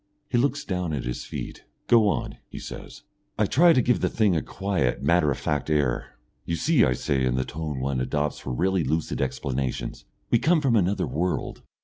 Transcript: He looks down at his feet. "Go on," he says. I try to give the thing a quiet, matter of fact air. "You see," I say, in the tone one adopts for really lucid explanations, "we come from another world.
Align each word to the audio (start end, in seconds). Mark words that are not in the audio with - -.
He 0.31 0.37
looks 0.39 0.65
down 0.65 0.93
at 0.93 1.03
his 1.03 1.25
feet. 1.25 1.63
"Go 1.85 2.07
on," 2.07 2.37
he 2.49 2.57
says. 2.57 3.03
I 3.37 3.45
try 3.45 3.71
to 3.71 3.83
give 3.83 3.99
the 3.99 4.09
thing 4.09 4.35
a 4.35 4.41
quiet, 4.41 5.03
matter 5.03 5.29
of 5.29 5.37
fact 5.37 5.69
air. 5.69 6.17
"You 6.43 6.55
see," 6.55 6.83
I 6.83 6.93
say, 6.93 7.23
in 7.23 7.35
the 7.35 7.45
tone 7.45 7.79
one 7.79 7.99
adopts 8.01 8.39
for 8.39 8.51
really 8.51 8.83
lucid 8.83 9.21
explanations, 9.21 10.05
"we 10.31 10.39
come 10.39 10.59
from 10.59 10.75
another 10.75 11.05
world. 11.05 11.61